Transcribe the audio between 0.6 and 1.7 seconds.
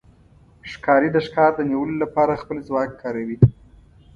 ښکاري د ښکار د